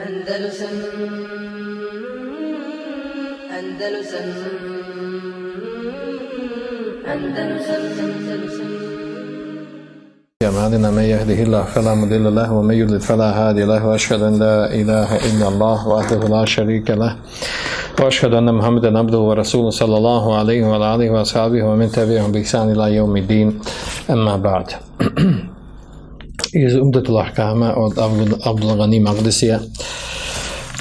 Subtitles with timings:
[0.00, 0.76] Andalusam
[3.58, 4.28] Andalusam
[7.12, 8.70] Andalusam Andalusam
[10.42, 14.74] أعمالنا من يهده الله فلا مضل له ومن يضلل فلا هادي له وأشهد أن لا
[14.74, 17.16] إله إلا الله وحده لا شريك له
[18.00, 22.94] وأشهد أن محمدا عبده ورسوله صلى الله عليه وعلى آله وأصحابه ومن تبعهم بإحسان إلى
[22.94, 23.60] يوم الدين.
[24.10, 24.66] أما بعد.
[26.52, 27.98] iz Umdetul Ahkama od
[28.44, 29.60] Abdul Ghani Magdisija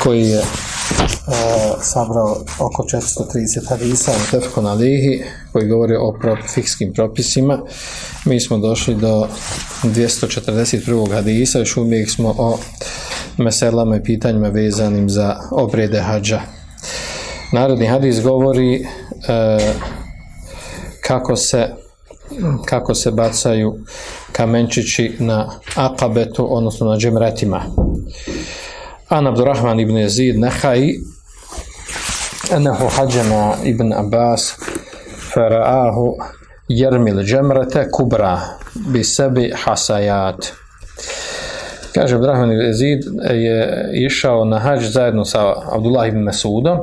[0.04, 0.46] koji je uh,
[1.82, 7.60] sabrao oko 430 hadisa u Tefkon Alihi koji govori o pro, fikskim propisima.
[8.26, 9.28] Mi smo došli do
[9.84, 11.14] 241.
[11.14, 12.58] hadisa, još uvijek smo o
[13.38, 16.42] meselama i pitanjima vezanim za obrede hađa.
[17.52, 19.76] Narodni hadis govori uh,
[21.02, 21.70] kako se
[22.66, 23.80] kako se bacaju
[24.39, 27.63] kamenčići na akabetu, odnosno na džemretima.
[29.09, 30.99] An Abdurrahman ibn Yazid Nahai
[32.53, 33.33] أنه حجم
[33.65, 34.55] ابن عباس
[35.19, 36.17] فرآه
[36.71, 38.39] يرمي الجمرة كبرى
[38.95, 40.47] بسبع حصيات
[41.95, 46.79] Kaže Abdurrahman ibn Yazid je išao na hađ zajedno sa Abdullah ibn Mesudom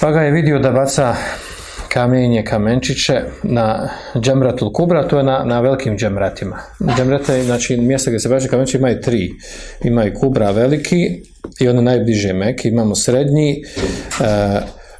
[0.00, 1.14] pa ga je vidio da baca
[1.93, 3.89] kamenje, kamenčiće na
[4.19, 6.59] džemratul kubra, to je na, na velikim džemratima.
[6.97, 9.31] Džemrate, znači mjesta gdje se bače kamenčiće imaju tri.
[9.83, 11.21] Imaju kubra veliki
[11.59, 13.63] i ono najbliže meki, imamo srednji,
[14.19, 14.25] uh,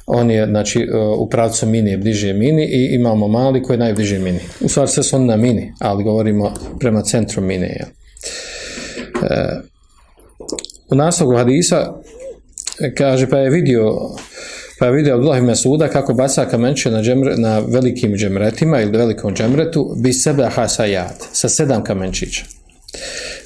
[0.06, 4.18] on je znači u pravcu mini je bliže mini i imamo mali koji je najbliže
[4.18, 4.40] mini.
[4.60, 7.50] U stvari sve su oni na mini, ali govorimo prema centru.
[7.50, 7.86] Ja.
[9.14, 9.28] Uh,
[10.90, 11.94] u naslogu hadisa
[12.96, 14.10] kaže pa je vidio
[14.82, 18.98] pa je vidio Abdullah ibn Suda kako baca kamenče na, džemre, na velikim džemretima ili
[18.98, 22.44] velikom džemretu bi sebe hasajat, sa sedam kamenčića.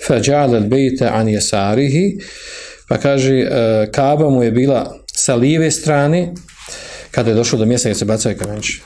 [0.07, 2.19] Fađal al bejte an jesarihi,
[2.89, 3.49] pa kaže, e,
[3.93, 6.33] Kaba mu je bila sa lijeve strane,
[7.11, 8.83] kada je došlo do mjesta gdje se bacaju kamenči.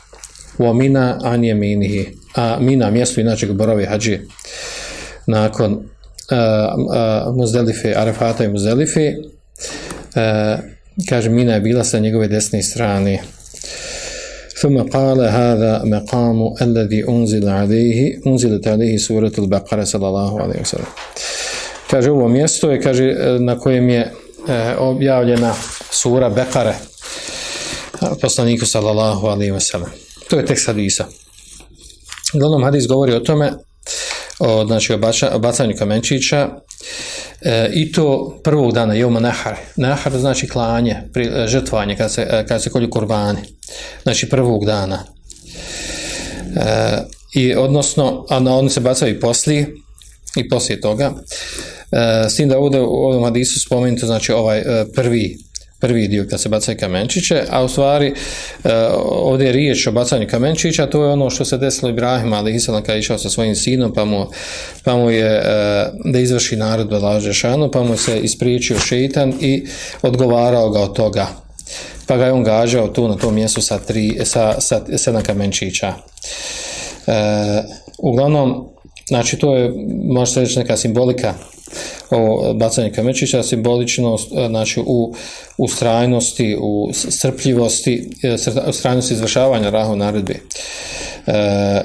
[0.58, 4.26] U Mina an jeminihi, a Mina mjesto inače borave hađije.
[5.26, 9.12] Nakon uh, uh, Muzdelife, Arafata i Muzdelife,
[10.16, 13.19] uh, kaže Mina je bila sa njegove desne strane
[14.61, 20.91] ثم قال هذا مقام الذي أنزل عليه أنزلت عليه سورة البقرة صلى الله عليه وسلم
[21.91, 25.53] kaže ovo mjesto je kaže na kojem je e, objavljena
[25.91, 26.75] sura Bekare
[28.21, 29.89] poslaniku sallallahu alaihi wasallam
[30.29, 31.05] to je tekst hadisa
[32.33, 33.53] uglavnom hadis govori o tome
[34.39, 36.49] o, znači o, bača, o bacanju kamenčića
[37.42, 39.56] E, i to prvog dana Joma Nahar.
[39.76, 43.38] Nahar znači klanje, pri, žrtvanje, kada se, kada se kolju kurbani.
[44.02, 45.04] Znači prvog dana.
[46.56, 46.98] E,
[47.34, 49.74] I odnosno, a na oni se bacaju i poslije,
[50.36, 51.12] i poslije toga.
[51.92, 54.64] E, s tim da ovdje u ovom hadisu spomenuto, znači ovaj e,
[54.94, 55.38] prvi
[55.80, 58.14] prvi dio kad se bacaju kamenčiće, a u stvari
[59.04, 62.82] ovdje je riječ o bacanju kamenčića, to je ono što se desilo Ibrahim, ali Isalam
[62.82, 64.26] kada je išao sa svojim sinom, pa mu,
[64.84, 65.42] pa mu je
[66.04, 69.66] da izvrši narod Laže Šanu, pa mu se ispriječio šeitan i
[70.02, 71.26] odgovarao ga od toga.
[72.06, 75.94] Pa ga je on gađao tu na tom mjestu sa, tri, sa, sa sedam kamenčića.
[77.06, 77.12] E,
[77.98, 78.68] uglavnom,
[79.10, 79.72] znači to je,
[80.04, 81.34] može se reći neka simbolika
[82.10, 84.16] o bacanje kamenčića simbolično
[84.48, 85.14] znači u
[85.58, 88.10] u strajnosti u strpljivosti
[88.68, 90.34] u strajnosti izvršavanja rahu naredbe.
[91.26, 91.80] E,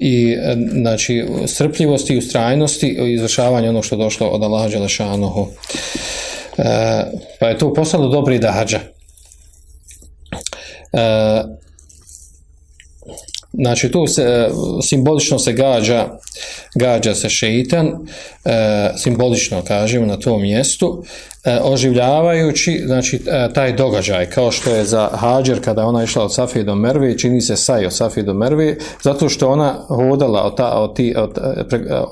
[0.00, 0.36] i
[0.72, 5.46] znači strpljivosti i ustrajnosti u izvršavanju onog što je došlo od Allaha dželešanohu
[6.58, 6.64] e,
[7.40, 8.80] pa je to postalo dobri dahađa.
[10.92, 11.58] E,
[13.52, 14.48] Znači tu se
[14.82, 16.08] simbolično se gađa
[16.74, 17.86] gađa se šeitan
[18.44, 21.04] e, simbolično kažemo na tom mjestu
[21.44, 26.34] e, oživljavajući znači e, taj događaj kao što je za Hađer kada ona išla od
[26.34, 30.56] Safije do Merve čini se saj od Safije do Merve zato što ona hodala od,
[30.56, 31.38] ta, od, ti, od,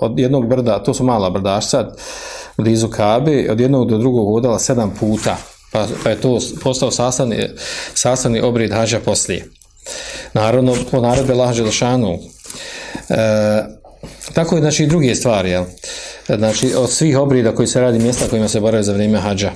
[0.01, 1.91] od jednog brda to su mala brdašca
[2.59, 5.37] blizu Kabe od jednog do drugog hodala sedam puta
[5.73, 7.37] pa, pa je to postao sastavni,
[7.95, 9.56] sastavni obrid Hađa poslije
[10.33, 12.19] Naravno, po naredbe Laha Đelešanu.
[13.09, 13.63] E,
[14.35, 15.65] tako je, znači, i druge stvari, jel?
[16.29, 19.51] Znači, od svih obrida koji se radi mjesta kojima se boraju za vrijeme hađa.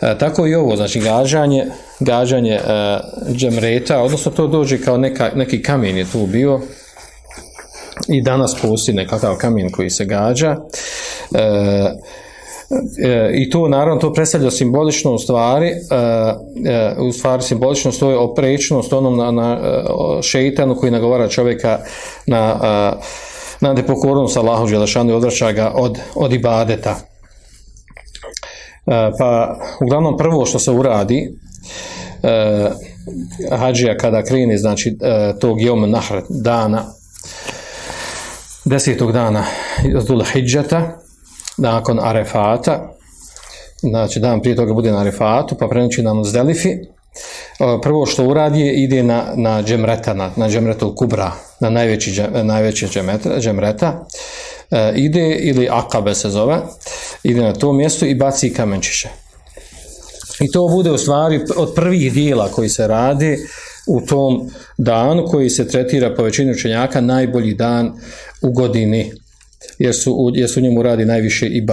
[0.00, 1.66] E, tako i ovo, znači, gađanje,
[2.00, 2.60] gađanje e,
[3.32, 6.60] džemreta, odnosno to dođe kao neka, neki kamen je tu bio,
[8.08, 10.56] i danas postoji nekakav kamen koji se gađa.
[11.34, 11.92] E,
[13.34, 15.74] i to naravno to predstavlja simbolično u stvari e,
[16.70, 19.58] e, u stvari simbolično to je oprečnost onom na, na
[20.22, 21.78] šeitanu koji nagovara čovjeka
[22.26, 22.56] na
[23.60, 26.96] na nepokornost Allahu Đelešanu i odvraća ga od, od ibadeta.
[29.18, 31.32] Pa uglavnom prvo što se uradi
[32.22, 32.70] e,
[33.56, 36.84] hađija kada krene znači e, tog jom nahr dana
[38.64, 39.44] desetog dana
[40.04, 40.98] Dhul Hidžeta
[41.58, 42.92] nakon Arefata
[43.80, 46.70] znači dan prije toga bude na Arefatu pa prenoći na Muzdelifi
[47.82, 52.88] prvo što uradi je ide na, na džemreta, na, na džemretul kubra, na najveći, najveći
[53.40, 54.06] džemreta,
[54.70, 56.58] e, ide ili akabe se zove,
[57.22, 59.08] ide na to mjesto i baci kamenčiće.
[60.40, 63.38] I to bude u stvari od prvih dijela koji se radi
[63.86, 67.92] u tom danu koji se tretira po većini učenjaka najbolji dan
[68.42, 69.12] u godini
[69.78, 71.66] jer su, jer su njemu radi najviše i.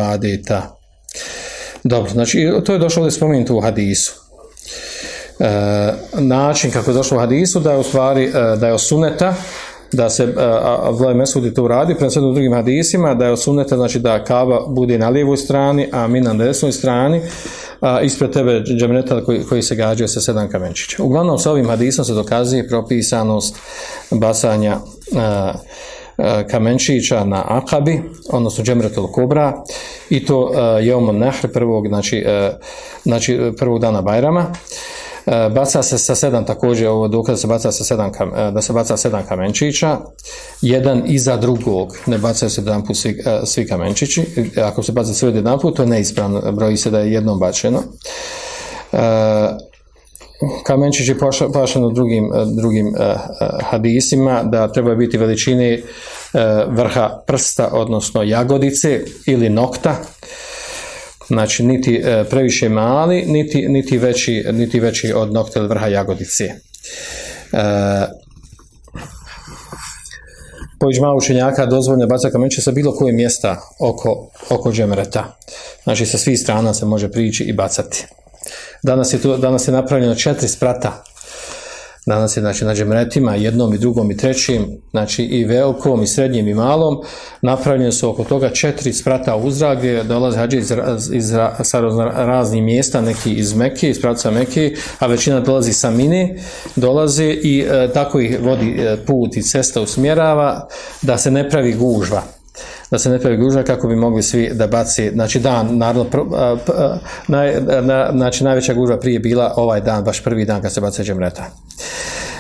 [1.84, 4.14] Dobro, znači to je došlo ovdje spomenuti u hadisu.
[5.40, 9.36] E, način kako je došlo u hadisu da je u stvari e, da je osuneta
[9.94, 10.34] da se
[10.84, 14.98] Abdullah Mesudi to radi, prema u drugim hadisima, da je osuneta, znači da kava bude
[14.98, 17.22] na lijevoj strani, a mi na desnoj strani,
[17.82, 21.04] a ispred tebe džemreta koji, koji se gađaju sa sedam kamenčića.
[21.04, 23.56] Uglavnom, sa ovim hadisom se dokazuje propisanost
[24.12, 24.78] basanja
[25.16, 25.54] a,
[26.50, 28.02] kamenčića na akabi,
[28.32, 29.64] odnosno džemretul kubra
[30.10, 32.26] i to je omon nahr prvog, znači,
[33.04, 34.46] znači prvog dana Bajrama.
[35.26, 38.62] E, baca se sa sedam također ovo dokaz da se baca sa sedam e, da
[38.62, 39.98] se baca sedam kamenčića.
[40.62, 44.50] Jedan iza drugog ne bacaju se jedan put svi, e, svi kamenčići.
[44.64, 47.84] Ako se baca sve jedan put to je neispravno broji se da je jednom bačeno
[50.64, 51.16] kamenčić je
[51.54, 52.94] pašeno drugim, drugim
[53.62, 55.82] hadisima da treba biti veličine
[56.68, 59.96] vrha prsta odnosno jagodice ili nokta
[61.28, 66.50] znači niti previše mali, niti, niti, veći, niti veći od nokta ili vrha jagodice.
[70.80, 75.38] Po iđma učenjaka dozvoljno baca kamenče sa bilo koje mjesta oko, oko džemreta.
[75.84, 78.06] Znači sa svih strana se može prići i bacati.
[78.84, 81.04] Danas je, tu, danas je napravljeno četiri sprata.
[82.06, 86.48] Danas je znači na džemretima jednom i drugom i trećim znači i velikom i srednjim
[86.48, 87.02] i malom.
[87.42, 90.74] Napravljene su oko toga četiri sprata uzra gdje dolaze hađe iz,
[91.14, 91.34] iz,
[91.64, 91.80] sa
[92.16, 96.36] raznih mjesta neki iz Meke, iz pravca Meke a većina dolazi sa Mine
[96.76, 100.68] dolaze i e, tako ih vodi e, put i cesta usmjerava
[101.02, 102.24] da se ne pravi gužva
[102.92, 106.20] da se ne pravi gužva kako bi mogli svi da baci, znači dan, naravno, pr,
[106.36, 106.58] a,
[107.28, 111.04] naj, na, znači najveća gužva prije bila ovaj dan, baš prvi dan kad se baca
[111.04, 111.46] džemreta.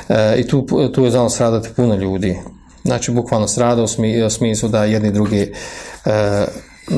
[0.10, 2.39] E, I tu, tu je znalo stradati puno ljudi.
[2.83, 5.54] Znači, bukvalno strada u, smi, u smislu da jedni drugi
[6.06, 6.45] e,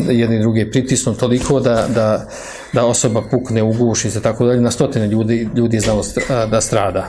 [0.10, 2.28] jedni drugi pritisnu toliko da, da,
[2.74, 6.04] da osoba pukne, uguši se, tako dalje, na stotine ljudi, ljudi je znalo
[6.52, 7.08] da strada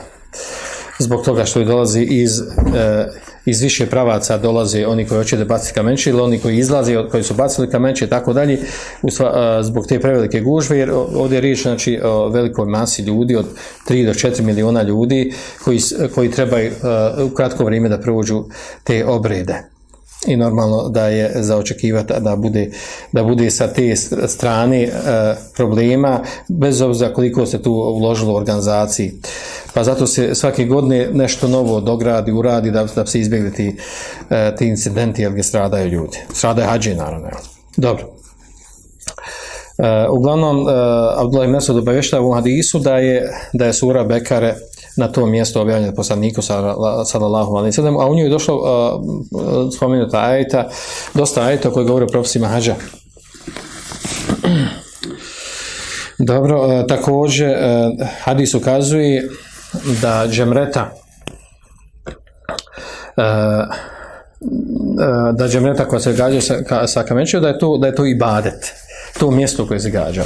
[0.99, 3.05] zbog toga što dolazi iz, e,
[3.47, 7.23] iz više pravaca dolaze oni koji hoće da baciti kamenče ili oni koji izlaze koji
[7.23, 8.59] su bacili kamenče i tako dalje e,
[9.61, 13.45] zbog te prevelike gužve jer ovdje je riječ znači, o velikoj masi ljudi od
[13.89, 15.33] 3 do 4 miliona ljudi
[15.63, 15.79] koji,
[16.15, 18.43] koji trebaju e, u kratko vrijeme da prođu
[18.83, 19.76] te obrede
[20.27, 22.69] i normalno da je za očekivati da bude,
[23.11, 23.95] da bude sa te
[24.27, 24.91] strane e,
[25.55, 29.13] problema, bez obzira koliko se tu uložilo u organizaciji.
[29.73, 33.75] Pa zato se svake godine nešto novo dogradi, uradi da, da se izbjegli ti,
[34.29, 36.17] e, ti incidenti jer gdje stradaju ljudi.
[36.33, 37.27] Stradaju hađe, naravno.
[37.77, 38.07] Dobro.
[39.77, 40.71] E, uglavnom, e,
[41.17, 44.55] Abdullah Mesud obavješta u hadisu da je, da je sura Bekare
[44.97, 46.41] na to mjesto objavljeno poslaniku
[47.05, 48.63] sallallahu alejhi ve sellem, a u njoj je došlo uh,
[49.75, 50.69] spomenuta ajeta,
[51.13, 52.75] dosta ajeta koji govore o propisima hadža.
[56.29, 57.57] Dobro, uh, također uh,
[58.23, 59.29] hadis ukazuje
[60.01, 60.91] da džemreta
[65.33, 68.73] da džemreta koja se gađa sa, sa kamenčijom, da je to, da je to ibadet.
[69.19, 70.23] To mjesto koje se gađa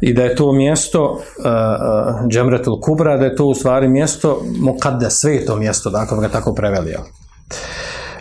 [0.00, 4.42] i da je to mjesto uh, uh, Džemretul Kubra, da je to u stvari mjesto
[4.60, 7.00] Mokadde, sveto mjesto, dakle ga tako prevelio.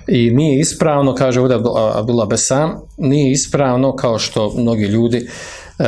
[0.07, 1.57] I nije ispravno, kaže ovdje
[1.93, 5.27] Abdullah Besam, nije ispravno kao što mnogi ljudi
[5.79, 5.85] uh,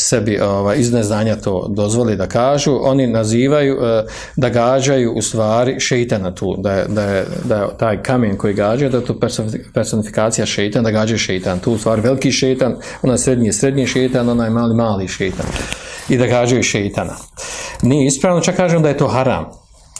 [0.00, 4.04] sebi ovaj, iz neznanja to dozvoli da kažu, oni nazivaju eh,
[4.36, 8.54] da gađaju u stvari šeitana tu, da je, da je, da je taj kamen koji
[8.54, 9.18] gađa, da je to
[9.74, 14.28] personifikacija šeitan, da gađaju šeitan, tu u stvari veliki šeitan, onaj srednji je srednji šeitan,
[14.28, 15.46] onaj mali mali šeitan
[16.08, 17.16] i da gađaju šeitana.
[17.82, 19.44] Nije ispravno, čak kažem da je to haram.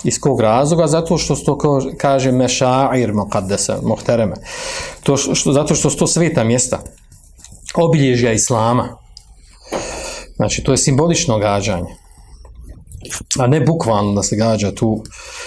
[0.05, 0.87] Iz kog razloga?
[0.87, 1.59] Zato što to
[1.99, 4.35] kaže mešair muqaddasa, muhtereme.
[5.03, 6.79] To što, zato što su to sveta mjesta.
[7.75, 8.89] Obilježja Islama.
[10.41, 11.95] Znači, to je simbolično gađanje.
[13.39, 15.05] a ne bukvalno da se gađa tu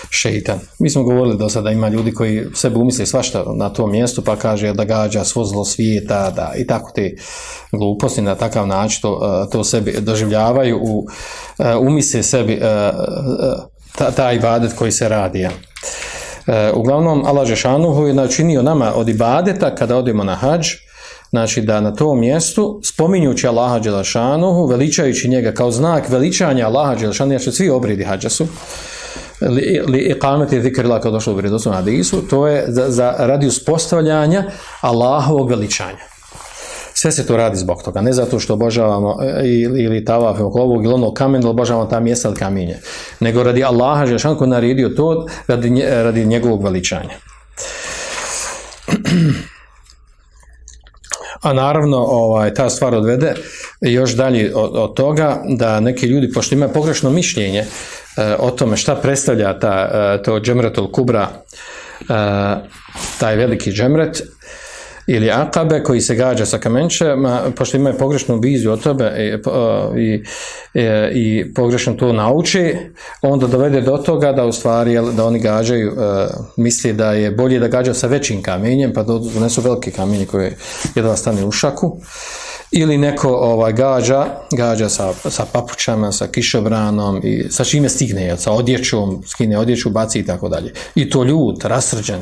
[0.09, 0.59] šeitan.
[0.79, 4.35] Mi smo govorili do sada ima ljudi koji sebe umisli svašta na tom mjestu pa
[4.35, 7.15] kaže da gađa svo zlo svijeta da, i tako te
[7.71, 11.07] gluposti na takav način to, to sebi doživljavaju u
[11.79, 12.61] umisli sebi
[14.15, 15.39] taj ibadet koji se radi.
[15.39, 15.51] Ja.
[16.73, 20.67] Uglavnom, Allah Žešanuhu je načinio nama od ibadeta kada odemo na hađ,
[21.33, 27.33] znači da na tom mjestu, spominjući Allaha Đelešanuhu, veličajući njega kao znak veličanja Allaha Đelešanuhu,
[27.33, 28.47] jer svi obridi hađa su,
[29.87, 31.41] li, iqameti zikrila kao došlo u
[32.29, 34.43] to je za, za radi uspostavljanja
[34.81, 36.05] Allahovog veličanja.
[36.93, 40.93] Sve se to radi zbog toga, ne zato što obožavamo ili, ili tavaf ovog ili
[40.93, 42.77] onog kamena, obožavamo ta mjesta ili kamenje,
[43.19, 47.15] nego radi Allaha Đelešanuhu koji naredio to radi, radi njegovog veličanja.
[51.43, 53.33] A naravno, ovaj, ta stvar odvede
[53.81, 57.65] još dalje od, od toga da neki ljudi, pošto imaju pogrešno mišljenje e,
[58.39, 62.05] o tome šta predstavlja ta, e, to džemretul kubra, e,
[63.19, 64.23] taj veliki džemret,
[65.07, 69.11] ili akabe koji se gađa sa kamenčema, pošto imaju pogrešnu viziju o tobe
[69.97, 70.23] i, i,
[71.13, 72.75] i pogrešno to nauči,
[73.21, 75.93] onda dovede do toga da u stvari da oni gađaju,
[76.57, 80.57] misli da je bolje da gađa sa većim kamenjem, pa donesu velike kamenje koje
[80.95, 81.97] jedva stane u šaku,
[82.71, 88.51] ili neko ovaj, gađa, gađa sa, sa papučama, sa kišobranom i sa čime stigne, sa
[88.51, 90.73] odjećom, skine odjeću, baci i tako dalje.
[90.95, 92.21] I to ljut, rasrđen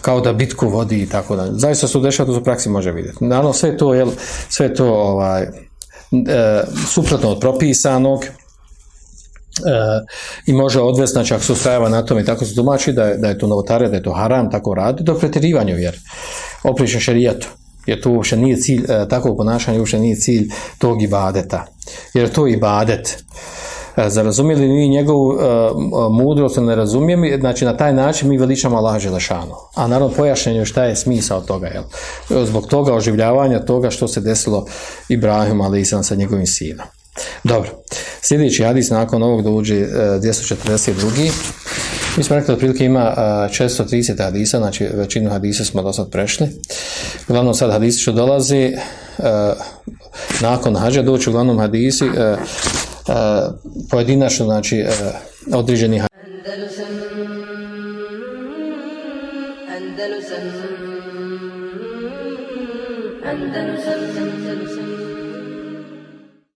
[0.00, 1.50] kao da bitku vodi i tako dalje.
[1.54, 3.24] Zaista su dešava, to su praksi može vidjeti.
[3.24, 4.10] Naravno, sve to, jel,
[4.48, 5.48] sve to ovaj, e,
[6.88, 8.30] suprotno od propisanog, e,
[10.46, 13.28] i može odvesti, znači ako se na tom i tako se domaći da je, da
[13.28, 15.98] je to novotarija, da je to haram, tako radi, do pretjerivanja jer
[16.62, 17.48] opriče šarijetu.
[17.86, 21.66] Jer to uopšte nije cilj, e, takvog ponašanja uopšte nije cilj tog ibadeta.
[22.14, 23.24] Jer to je ibadet.
[23.96, 25.38] E, za razumijeli mi njegovu uh,
[26.10, 29.54] mudrost ne razumijemo, znači na taj način mi veličamo Allah Želešanu.
[29.74, 31.82] A naravno pojašnjenje šta je smisao toga, jel?
[32.44, 34.66] Zbog toga oživljavanja toga što se desilo
[35.08, 36.86] Ibrahim ali sam sa njegovim sinom.
[37.44, 37.70] Dobro,
[38.22, 41.30] sljedeći hadis nakon ovog dođe uh, 242.
[42.16, 46.48] Mi smo rekli otprilike ima uh, 630 hadisa, znači većinu hadisa smo do sad prešli.
[47.28, 48.76] Uglavnom sad hadisi što dolazi
[50.40, 52.04] nakon hađa doći uglavnom hadisi
[53.90, 54.84] pojedinačno, znači
[55.54, 56.86] određeni Andalusam
[59.76, 60.80] Andalusam Andalusam
[63.24, 63.99] Andalusam